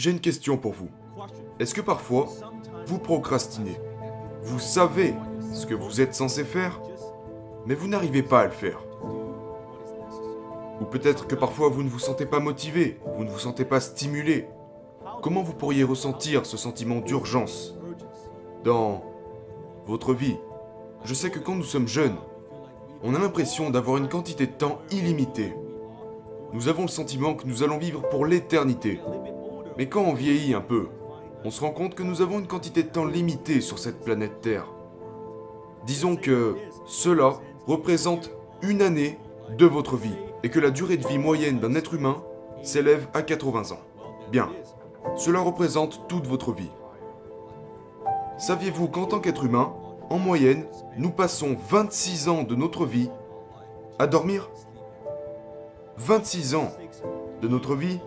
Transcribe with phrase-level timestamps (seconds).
[0.00, 0.88] J'ai une question pour vous.
[1.58, 2.26] Est-ce que parfois,
[2.86, 3.76] vous procrastinez?
[4.42, 5.12] Vous savez
[5.52, 6.80] ce que vous êtes censé faire,
[7.66, 8.82] mais vous n'arrivez pas à le faire.
[10.80, 13.78] Ou peut-être que parfois vous ne vous sentez pas motivé, vous ne vous sentez pas
[13.78, 14.48] stimulé.
[15.20, 17.74] Comment vous pourriez ressentir ce sentiment d'urgence
[18.64, 19.04] dans
[19.84, 20.38] votre vie?
[21.04, 22.16] Je sais que quand nous sommes jeunes,
[23.02, 25.52] on a l'impression d'avoir une quantité de temps illimitée.
[26.54, 28.98] Nous avons le sentiment que nous allons vivre pour l'éternité.
[29.76, 30.88] Mais quand on vieillit un peu,
[31.44, 34.40] on se rend compte que nous avons une quantité de temps limitée sur cette planète
[34.40, 34.66] Terre.
[35.86, 36.56] Disons que
[36.86, 37.34] cela
[37.66, 38.30] représente
[38.62, 39.18] une année
[39.56, 42.22] de votre vie et que la durée de vie moyenne d'un être humain
[42.62, 43.80] s'élève à 80 ans.
[44.30, 44.50] Bien,
[45.16, 46.70] cela représente toute votre vie.
[48.38, 49.72] Saviez-vous qu'en tant qu'être humain,
[50.10, 50.66] en moyenne,
[50.96, 53.10] nous passons 26 ans de notre vie
[53.98, 54.50] à dormir?
[55.96, 56.70] 26 ans
[57.42, 58.00] de notre vie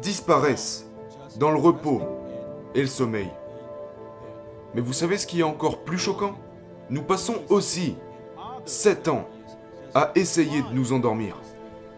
[0.00, 0.86] disparaissent
[1.38, 2.02] dans le repos
[2.74, 3.30] et le sommeil.
[4.74, 6.36] Mais vous savez ce qui est encore plus choquant?
[6.90, 7.96] Nous passons aussi
[8.64, 9.28] 7 ans
[9.94, 11.36] à essayer de nous endormir.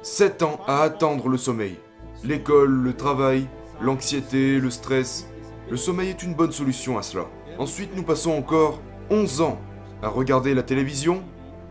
[0.02, 1.76] 7 ans à attendre le sommeil.
[2.24, 3.48] L'école, le travail,
[3.80, 5.28] l'anxiété, le stress.
[5.70, 7.26] Le sommeil est une bonne solution à cela.
[7.58, 9.58] Ensuite, nous passons encore 11 ans
[10.02, 11.22] à regarder la télévision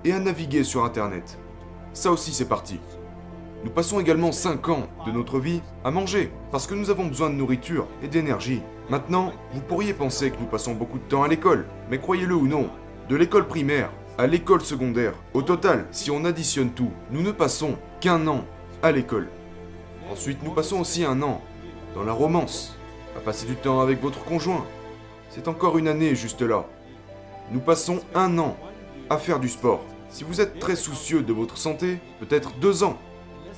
[0.04, 1.40] et à naviguer sur Internet.
[1.94, 2.80] Ça aussi, c'est parti.
[3.68, 7.30] Nous passons également 5 ans de notre vie à manger, parce que nous avons besoin
[7.30, 8.62] de nourriture et d'énergie.
[8.90, 12.48] Maintenant, vous pourriez penser que nous passons beaucoup de temps à l'école, mais croyez-le ou
[12.48, 12.70] non,
[13.10, 17.76] de l'école primaire à l'école secondaire, au total, si on additionne tout, nous ne passons
[18.00, 18.46] qu'un an
[18.82, 19.28] à l'école.
[20.10, 21.42] Ensuite, nous passons aussi un an
[21.94, 22.78] dans la romance,
[23.18, 24.66] à passer du temps avec votre conjoint.
[25.30, 26.64] C'est encore une année juste là.
[27.52, 28.56] Nous passons un an
[29.10, 29.84] à faire du sport.
[30.08, 32.98] Si vous êtes très soucieux de votre santé, peut-être deux ans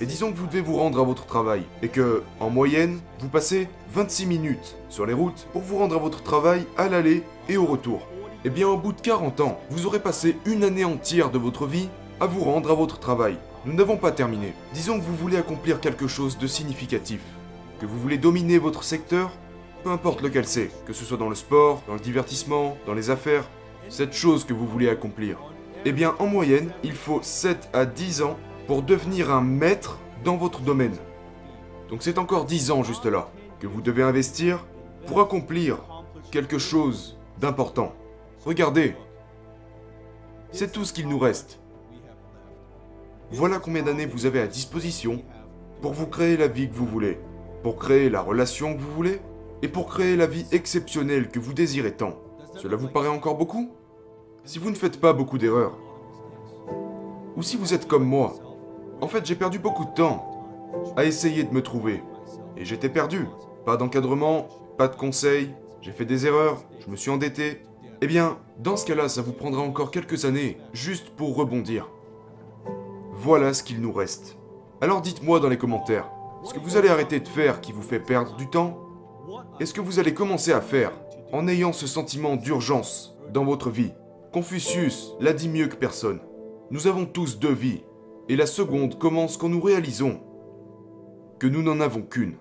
[0.01, 3.27] et disons que vous devez vous rendre à votre travail et que, en moyenne, vous
[3.27, 7.57] passez 26 minutes sur les routes pour vous rendre à votre travail à l'aller et
[7.57, 8.07] au retour.
[8.45, 11.65] Eh bien, au bout de 40 ans, vous aurez passé une année entière de votre
[11.65, 11.89] vie
[12.21, 13.37] à vous rendre à votre travail.
[13.65, 14.53] Nous n'avons pas terminé.
[14.73, 17.19] Disons que vous voulez accomplir quelque chose de significatif,
[17.81, 19.31] que vous voulez dominer votre secteur,
[19.83, 23.09] peu importe lequel c'est, que ce soit dans le sport, dans le divertissement, dans les
[23.09, 23.49] affaires,
[23.89, 25.37] cette chose que vous voulez accomplir.
[25.83, 28.37] Eh bien, en moyenne, il faut 7 à 10 ans
[28.69, 30.93] pour devenir un maître dans votre domaine.
[31.89, 34.63] Donc c'est encore 10 ans juste là que vous devez investir
[35.07, 35.79] pour accomplir
[36.29, 37.93] quelque chose d'important.
[38.45, 38.95] Regardez,
[40.51, 41.59] c'est tout ce qu'il nous reste.
[43.31, 45.23] Voilà combien d'années vous avez à disposition
[45.81, 47.17] pour vous créer la vie que vous voulez,
[47.63, 49.19] pour créer la relation que vous voulez,
[49.63, 52.13] et pour créer la vie exceptionnelle que vous désirez tant.
[52.55, 53.71] Cela vous paraît encore beaucoup?
[54.43, 55.75] Si vous ne faites pas beaucoup d'erreurs,
[57.35, 58.35] ou si vous êtes comme moi,
[59.01, 60.45] en fait, j'ai perdu beaucoup de temps
[60.95, 62.03] à essayer de me trouver.
[62.57, 63.25] Et j'étais perdu.
[63.65, 67.63] Pas d'encadrement, pas de conseils, j'ai fait des erreurs, je me suis endetté.
[68.01, 71.89] Eh bien, dans ce cas-là, ça vous prendra encore quelques années, juste pour rebondir.
[73.13, 74.37] Voilà ce qu'il nous reste.
[74.81, 76.09] Alors dites-moi dans les commentaires,
[76.43, 78.77] ce que vous allez arrêter de faire qui vous fait perdre du temps?
[79.59, 80.93] Est-ce que vous allez commencer à faire
[81.33, 83.91] en ayant ce sentiment d'urgence dans votre vie?
[84.31, 86.21] Confucius l'a dit mieux que personne.
[86.71, 87.83] Nous avons tous deux vies,
[88.29, 90.21] et la seconde commence quand nous réalisons
[91.39, 92.35] que nous n'en avons qu'une.